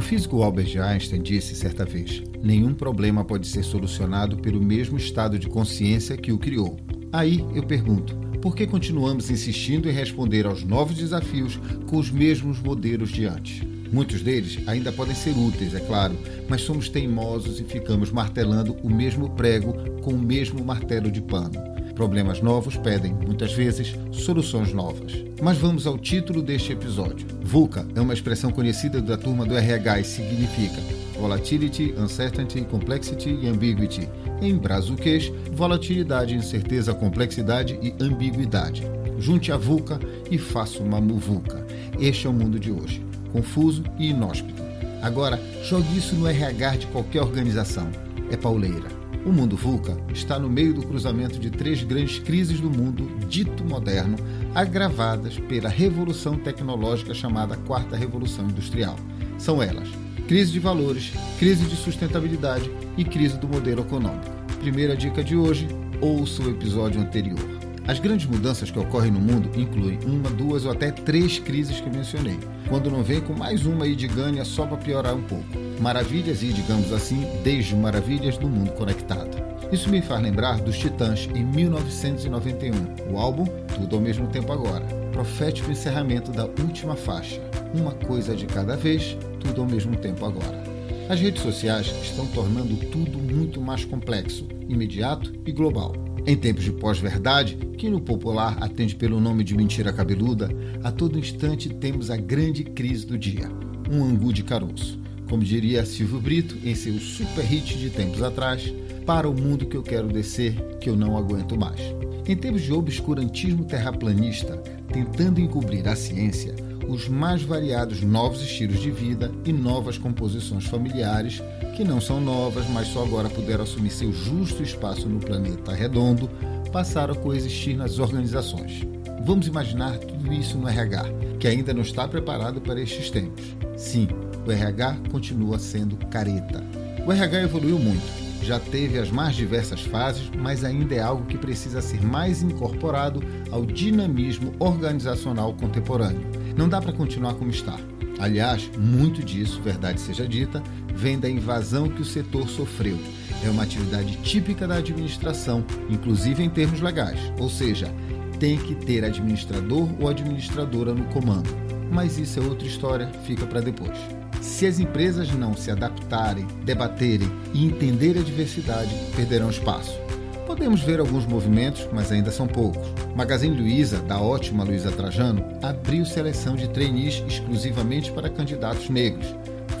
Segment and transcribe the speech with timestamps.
[0.00, 5.38] O físico Albert Einstein disse certa vez: nenhum problema pode ser solucionado pelo mesmo estado
[5.38, 6.80] de consciência que o criou.
[7.12, 12.58] Aí eu pergunto: por que continuamos insistindo em responder aos novos desafios com os mesmos
[12.62, 13.60] modelos de antes?
[13.92, 16.16] Muitos deles ainda podem ser úteis, é claro,
[16.48, 21.69] mas somos teimosos e ficamos martelando o mesmo prego com o mesmo martelo de pano.
[22.00, 25.22] Problemas novos pedem, muitas vezes, soluções novas.
[25.38, 27.26] Mas vamos ao título deste episódio.
[27.42, 30.80] VUCA é uma expressão conhecida da turma do RH e significa
[31.20, 34.08] Volatility, Uncertainty, Complexity e Ambiguity.
[34.40, 38.82] Em brazuquês, volatilidade, incerteza, complexidade e ambiguidade.
[39.18, 41.66] Junte a VUCA e faça uma muvuca.
[41.98, 44.62] Este é o mundo de hoje confuso e inóspito.
[45.02, 47.90] Agora, jogue isso no RH de qualquer organização.
[48.30, 48.99] É pauleira.
[49.24, 53.62] O mundo VUCA está no meio do cruzamento de três grandes crises do mundo dito
[53.62, 54.16] moderno,
[54.54, 58.96] agravadas pela revolução tecnológica chamada Quarta Revolução Industrial.
[59.36, 59.88] São elas:
[60.26, 64.24] crise de valores, crise de sustentabilidade e crise do modelo econômico.
[64.58, 65.68] Primeira dica de hoje:
[66.00, 67.60] ouça o episódio anterior.
[67.86, 71.90] As grandes mudanças que ocorrem no mundo incluem uma, duas ou até três crises que
[71.90, 75.69] mencionei, quando não vem com mais uma aí de ganha só para piorar um pouco.
[75.80, 79.30] Maravilhas e, digamos assim, desde maravilhas do mundo conectado.
[79.72, 84.84] Isso me faz lembrar dos Titãs em 1991, o álbum Tudo ao Mesmo Tempo Agora,
[85.10, 87.40] profético encerramento da última faixa,
[87.74, 90.62] Uma Coisa de Cada Vez, Tudo ao Mesmo Tempo Agora.
[91.08, 95.94] As redes sociais estão tornando tudo muito mais complexo, imediato e global.
[96.26, 100.50] Em tempos de pós-verdade, que no popular atende pelo nome de mentira cabeluda,
[100.84, 103.50] a todo instante temos a grande crise do dia,
[103.90, 104.99] um angu de caroço.
[105.30, 108.74] Como diria Silvio Brito em seu super hit de tempos atrás,
[109.06, 111.80] para o mundo que eu quero descer, que eu não aguento mais.
[112.26, 114.56] Em tempos de obscurantismo terraplanista,
[114.92, 116.52] tentando encobrir a ciência,
[116.88, 121.40] os mais variados novos estilos de vida e novas composições familiares,
[121.76, 126.28] que não são novas, mas só agora puderam assumir seu justo espaço no planeta redondo,
[126.72, 128.84] passaram a coexistir nas organizações.
[129.24, 131.04] Vamos imaginar tudo isso no RH,
[131.38, 133.44] que ainda não está preparado para estes tempos.
[133.76, 134.08] Sim,
[134.50, 136.62] o RH continua sendo careta.
[137.06, 138.02] O RH evoluiu muito,
[138.42, 143.22] já teve as mais diversas fases, mas ainda é algo que precisa ser mais incorporado
[143.50, 147.78] ao dinamismo organizacional contemporâneo não dá para continuar como está.
[148.18, 150.62] Aliás, muito disso, verdade seja dita,
[150.94, 152.98] vem da invasão que o setor sofreu.
[153.42, 157.90] É uma atividade típica da administração, inclusive em termos legais, ou seja,
[158.38, 161.48] tem que ter administrador ou administradora no comando.
[161.90, 163.98] Mas isso é outra história, fica para depois.
[164.40, 169.98] Se as empresas não se adaptarem, debaterem e entenderem a diversidade, perderão espaço.
[170.46, 172.82] Podemos ver alguns movimentos, mas ainda são poucos.
[173.14, 179.26] Magazine Luiza, da ótima Luiza Trajano, abriu seleção de trainees exclusivamente para candidatos negros.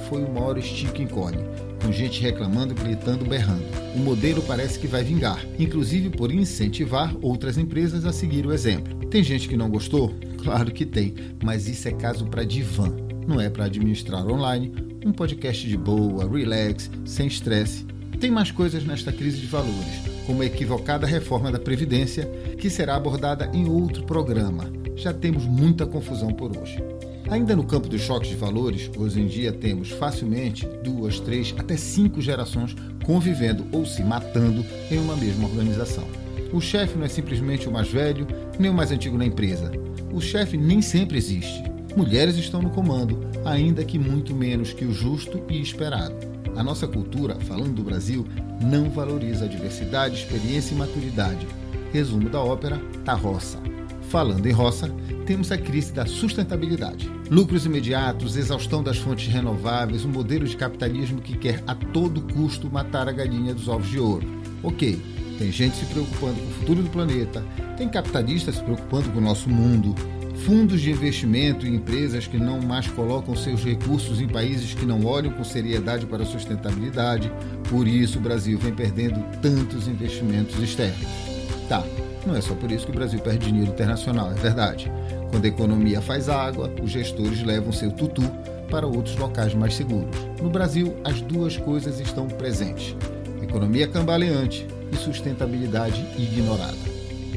[0.08, 1.38] Foi o maior estique encolhe,
[1.82, 3.64] com gente reclamando, gritando, berrando.
[3.96, 9.06] O modelo parece que vai vingar, inclusive por incentivar outras empresas a seguir o exemplo.
[9.06, 10.14] Tem gente que não gostou?
[10.42, 12.94] Claro que tem, mas isso é caso para divã,
[13.26, 14.72] não é para administrar online,
[15.04, 17.86] um podcast de boa, relax, sem estresse.
[18.18, 22.24] Tem mais coisas nesta crise de valores como a equivocada reforma da Previdência,
[22.56, 24.70] que será abordada em outro programa.
[24.94, 26.80] Já temos muita confusão por hoje.
[27.28, 31.76] Ainda no campo dos choques de valores, hoje em dia temos facilmente duas, três, até
[31.76, 36.04] cinco gerações convivendo ou se matando em uma mesma organização.
[36.52, 38.24] O chefe não é simplesmente o mais velho,
[38.56, 39.72] nem o mais antigo na empresa.
[40.12, 41.69] O chefe nem sempre existe.
[41.96, 46.14] Mulheres estão no comando, ainda que muito menos que o justo e esperado.
[46.56, 48.26] A nossa cultura, falando do Brasil,
[48.60, 51.46] não valoriza a diversidade, experiência e maturidade.
[51.92, 53.58] Resumo da ópera: tá roça.
[54.08, 54.88] Falando em roça,
[55.26, 57.10] temos a crise da sustentabilidade.
[57.30, 62.70] Lucros imediatos, exaustão das fontes renováveis, um modelo de capitalismo que quer a todo custo
[62.70, 64.26] matar a galinha dos ovos de ouro.
[64.62, 65.00] Ok,
[65.38, 67.44] tem gente se preocupando com o futuro do planeta,
[67.76, 69.94] tem capitalistas se preocupando com o nosso mundo,
[70.44, 75.04] fundos de investimento e empresas que não mais colocam seus recursos em países que não
[75.04, 77.30] olham com seriedade para a sustentabilidade.
[77.68, 81.06] Por isso, o Brasil vem perdendo tantos investimentos externos.
[81.68, 81.84] Tá,
[82.26, 84.90] não é só por isso que o Brasil perde dinheiro internacional, é verdade.
[85.30, 88.22] Quando a economia faz água, os gestores levam seu tutu
[88.70, 90.16] para outros locais mais seguros.
[90.40, 92.96] No Brasil, as duas coisas estão presentes:
[93.42, 96.78] economia cambaleante e sustentabilidade ignorada.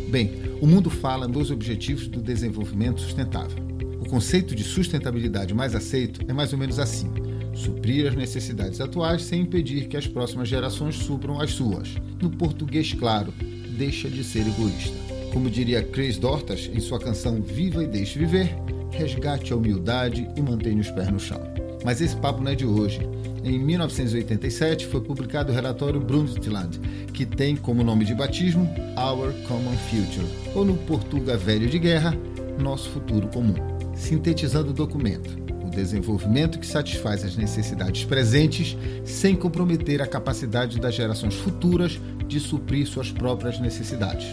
[0.10, 3.62] Bem, o mundo fala nos Objetivos do Desenvolvimento Sustentável.
[4.00, 7.12] O conceito de sustentabilidade mais aceito é mais ou menos assim:
[7.54, 11.90] suprir as necessidades atuais sem impedir que as próximas gerações supram as suas.
[12.22, 13.34] No português claro,
[13.78, 14.96] deixa de ser egoísta.
[15.34, 18.56] Como diria Chris Dortas em sua canção Viva e Deixe Viver,
[18.90, 21.42] resgate a humildade e mantenha os pés no chão.
[21.84, 23.02] mas esse papo não é de hoje.
[23.44, 26.80] Em 1987 foi publicado o relatório Brundtland,
[27.12, 30.26] que tem como nome de batismo Our Common Future,
[30.56, 32.18] ou no Portuga Velho de Guerra,
[32.58, 33.56] Nosso Futuro Comum.
[33.94, 35.30] Sintetizando o documento,
[35.62, 42.40] o desenvolvimento que satisfaz as necessidades presentes sem comprometer a capacidade das gerações futuras de
[42.40, 44.26] suprir suas próprias necessidades.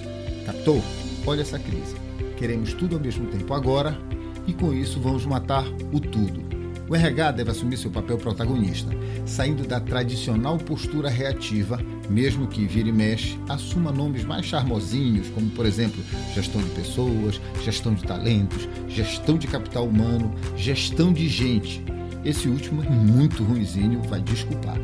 [0.47, 0.81] Captou?
[1.27, 1.97] Olha essa crise.
[2.37, 3.99] Queremos tudo ao mesmo tempo agora
[4.47, 6.50] e com isso vamos matar o tudo
[6.91, 8.91] o RH deve assumir seu papel protagonista,
[9.25, 15.49] saindo da tradicional postura reativa, mesmo que vire e mexe, assuma nomes mais charmosinhos, como
[15.51, 16.03] por exemplo
[16.35, 21.81] gestão de pessoas, gestão de talentos, gestão de capital humano, gestão de gente.
[22.25, 24.77] Esse último é muito ruizinho, vai desculpar.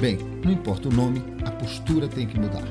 [0.00, 2.66] Bem, não importa o nome, a postura tem que mudar.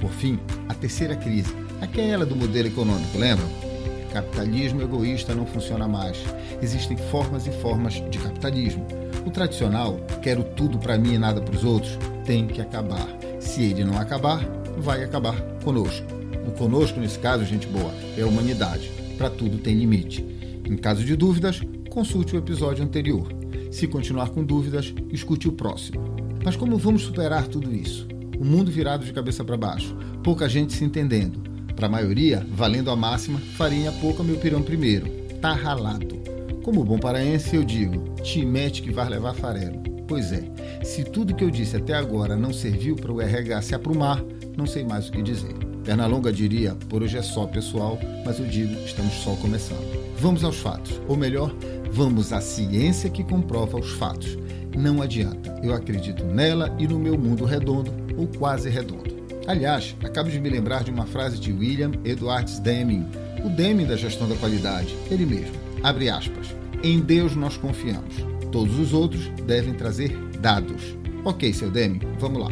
[0.00, 0.38] Por fim,
[0.70, 3.71] a terceira crise, aquela do modelo econômico, lembram?
[4.12, 6.18] Capitalismo egoísta não funciona mais.
[6.60, 8.86] Existem formas e formas de capitalismo.
[9.24, 13.08] O tradicional, quero tudo para mim e nada para os outros, tem que acabar.
[13.40, 14.44] Se ele não acabar,
[14.76, 16.06] vai acabar conosco.
[16.46, 18.90] O conosco, nesse caso, gente boa, é a humanidade.
[19.16, 20.22] Para tudo tem limite.
[20.68, 23.32] Em caso de dúvidas, consulte o episódio anterior.
[23.70, 26.02] Se continuar com dúvidas, escute o próximo.
[26.44, 28.06] Mas como vamos superar tudo isso?
[28.38, 32.90] O mundo virado de cabeça para baixo, pouca gente se entendendo para a maioria, valendo
[32.90, 35.08] a máxima, farinha pouca meu pirão primeiro.
[35.40, 36.20] Tá ralado.
[36.62, 39.82] Como bom paraense, eu digo, te mete que vai levar farelo.
[40.06, 40.44] Pois é,
[40.84, 44.22] se tudo que eu disse até agora não serviu para o RH se aprumar,
[44.56, 45.54] não sei mais o que dizer.
[45.84, 50.00] Pernalonga diria, por hoje é só pessoal, mas eu digo, estamos só começando.
[50.18, 51.52] Vamos aos fatos, ou melhor,
[51.90, 54.38] vamos à ciência que comprova os fatos.
[54.76, 59.11] Não adianta, eu acredito nela e no meu mundo redondo, ou quase redondo.
[59.46, 63.04] Aliás, acabo de me lembrar de uma frase de William Edwards Deming,
[63.44, 65.54] o Deming da gestão da qualidade, ele mesmo.
[65.82, 66.54] Abre aspas.
[66.82, 68.14] Em Deus nós confiamos.
[68.52, 70.96] Todos os outros devem trazer dados.
[71.24, 72.50] Ok, seu Deming, vamos lá.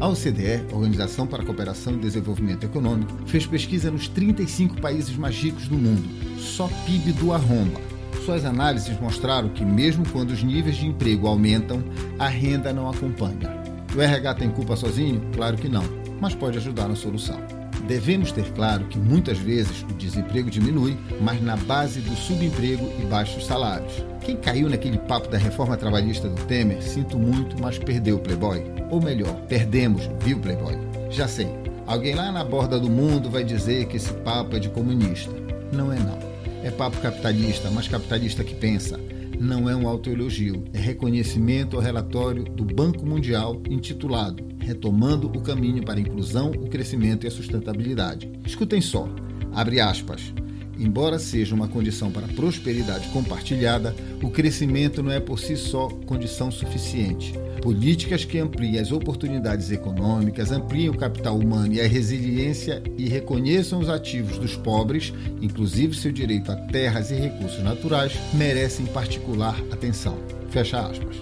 [0.00, 5.36] A OCDE, Organização para a Cooperação e Desenvolvimento Econômico, fez pesquisa nos 35 países mais
[5.36, 6.08] ricos do mundo.
[6.40, 7.80] Só PIB do arromba.
[8.24, 11.84] Suas análises mostraram que, mesmo quando os níveis de emprego aumentam,
[12.18, 13.62] a renda não acompanha.
[13.94, 15.22] O RH tem culpa sozinho?
[15.32, 17.36] Claro que não mas pode ajudar na solução.
[17.88, 23.04] Devemos ter claro que muitas vezes o desemprego diminui, mas na base do subemprego e
[23.06, 24.04] baixos salários.
[24.20, 28.62] Quem caiu naquele papo da reforma trabalhista do Temer, sinto muito, mas perdeu o Playboy.
[28.88, 30.78] Ou melhor, perdemos, viu, Playboy?
[31.10, 31.48] Já sei,
[31.88, 35.34] alguém lá na borda do mundo vai dizer que esse papo é de comunista.
[35.72, 36.20] Não é não.
[36.62, 38.96] É papo capitalista, mas capitalista que pensa
[39.40, 45.84] não é um autoelogio, é reconhecimento ao relatório do Banco Mundial intitulado Retomando o caminho
[45.84, 48.30] para a inclusão, o crescimento e a sustentabilidade.
[48.46, 49.08] Escutem só,
[49.52, 50.32] abre aspas.
[50.78, 56.50] Embora seja uma condição para prosperidade compartilhada, o crescimento não é por si só condição
[56.50, 57.34] suficiente.
[57.60, 63.80] Políticas que ampliem as oportunidades econômicas, ampliem o capital humano e a resiliência e reconheçam
[63.80, 70.16] os ativos dos pobres, inclusive seu direito a terras e recursos naturais, merecem particular atenção.
[70.50, 71.16] Fecha aspas.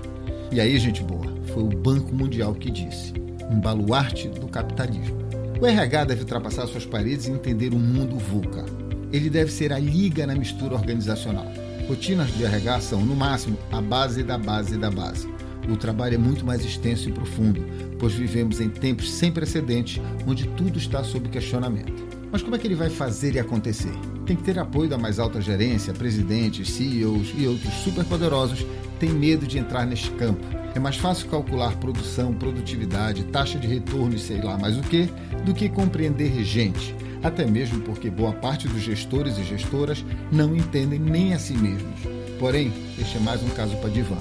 [0.51, 3.20] E aí, gente boa, foi o Banco Mundial que disse:
[3.51, 5.19] um baluarte do capitalismo.
[5.61, 8.65] O RH deve ultrapassar suas paredes e entender o mundo VUCA
[9.13, 11.47] ele deve ser a liga na mistura organizacional.
[11.89, 15.29] Rotinas de RH são, no máximo, a base da base da base.
[15.69, 17.65] O trabalho é muito mais extenso e profundo,
[17.99, 22.09] pois vivemos em tempos sem precedentes onde tudo está sob questionamento.
[22.33, 23.93] Mas como é que ele vai fazer e acontecer?
[24.25, 28.65] Tem que ter apoio da mais alta gerência, presidentes, CEOs e outros superpoderosos
[29.01, 30.60] têm medo de entrar neste campo.
[30.75, 35.09] É mais fácil calcular produção, produtividade, taxa de retorno e sei lá mais o que,
[35.45, 40.99] do que compreender gente até mesmo porque boa parte dos gestores e gestoras não entendem
[40.99, 42.01] nem a si mesmos.
[42.39, 44.17] Porém, este é mais um caso para divã.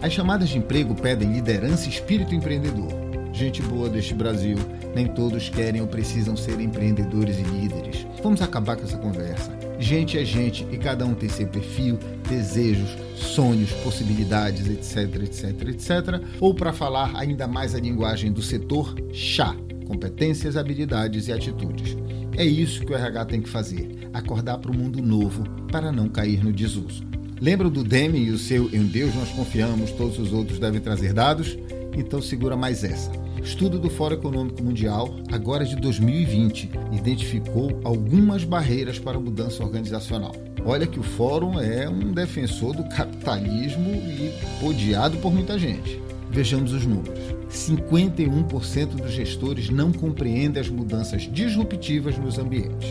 [0.00, 2.92] As chamadas de emprego pedem liderança e espírito empreendedor.
[3.32, 4.56] Gente boa deste Brasil,
[4.94, 8.06] nem todos querem ou precisam ser empreendedores e líderes.
[8.22, 9.63] Vamos acabar com essa conversa.
[9.84, 16.22] Gente é gente e cada um tem seu perfil, desejos, sonhos, possibilidades, etc, etc, etc.
[16.40, 19.54] Ou para falar ainda mais a linguagem do setor, chá,
[19.86, 21.98] competências, habilidades e atitudes.
[22.34, 26.08] É isso que o RH tem que fazer: acordar para o mundo novo para não
[26.08, 27.04] cair no desuso.
[27.38, 31.12] Lembra do Demi e o seu Em Deus nós confiamos, todos os outros devem trazer
[31.12, 31.58] dados?
[31.94, 33.23] Então segura mais essa.
[33.44, 40.34] Estudo do Fórum Econômico Mundial, agora de 2020, identificou algumas barreiras para a mudança organizacional.
[40.64, 44.32] Olha que o Fórum é um defensor do capitalismo e
[44.64, 46.00] odiado por muita gente.
[46.30, 47.20] Vejamos os números.
[47.50, 52.88] 51% dos gestores não compreendem as mudanças disruptivas nos ambientes.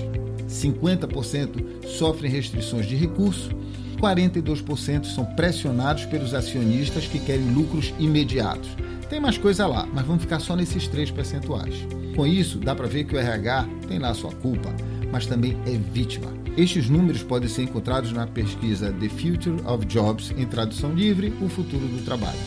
[0.47, 3.49] 50% sofrem restrições de recurso,
[3.99, 8.69] 42% são pressionados pelos acionistas que querem lucros imediatos.
[9.09, 11.85] Tem mais coisa lá, mas vamos ficar só nesses três percentuais.
[12.15, 14.73] Com isso, dá para ver que o RH tem lá sua culpa,
[15.11, 16.31] mas também é vítima.
[16.55, 21.49] Estes números podem ser encontrados na pesquisa The Future of Jobs, em tradução livre, o
[21.49, 22.37] futuro do trabalho.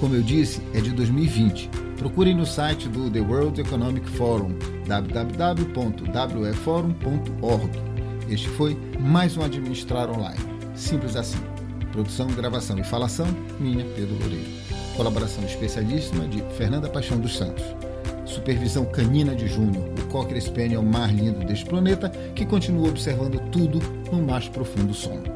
[0.00, 1.70] Como eu disse, é de 2020.
[1.96, 4.54] Procurem no site do The World Economic Forum,
[4.86, 7.70] www.weforum.org.
[8.28, 10.40] Este foi mais um Administrar Online.
[10.74, 11.38] Simples assim.
[11.92, 13.26] Produção, gravação e falação,
[13.58, 14.83] minha, Pedro Loureiro.
[14.96, 17.64] Colaboração especialíssima de Fernanda Paixão dos Santos.
[18.24, 23.80] Supervisão canina de Júnior, o Cocker Spaniel mais lindo deste planeta, que continua observando tudo
[24.12, 25.33] no mais profundo sono.